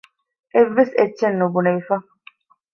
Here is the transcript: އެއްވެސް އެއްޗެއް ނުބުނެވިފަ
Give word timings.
އެއްވެސް 0.53 0.93
އެއްޗެއް 0.97 1.37
ނުބުނެވިފަ 1.39 1.95